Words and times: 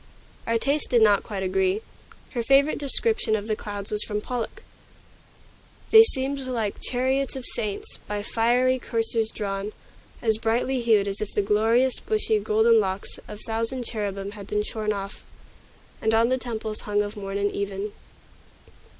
Our 0.47 0.57
tastes 0.57 0.87
did 0.87 1.03
not 1.03 1.21
quite 1.21 1.43
agree. 1.43 1.83
Her 2.31 2.41
favorite 2.41 2.79
description 2.79 3.35
of 3.35 3.45
the 3.45 3.55
clouds 3.55 3.91
was 3.91 4.01
from 4.03 4.19
Pollok: 4.19 4.63
"They 5.91 6.01
seemed 6.01 6.39
like 6.39 6.77
chariots 6.81 7.35
of 7.35 7.45
saints, 7.45 7.97
By 8.07 8.23
fiery 8.23 8.79
coursers 8.79 9.29
drawn; 9.29 9.73
as 10.19 10.39
brightly 10.39 10.81
hued 10.81 11.07
As 11.07 11.21
if 11.21 11.31
the 11.35 11.43
glorious, 11.43 11.99
bushy, 11.99 12.39
golden 12.39 12.79
locks 12.79 13.19
Of 13.27 13.41
thousand 13.41 13.85
cherubim 13.85 14.31
had 14.31 14.47
been 14.47 14.63
shorn 14.63 14.91
off, 14.91 15.23
And 16.01 16.15
on 16.15 16.29
the 16.29 16.39
temples 16.39 16.81
hung 16.89 17.03
of 17.03 17.15
morn 17.15 17.37
and 17.37 17.51
even." 17.51 17.91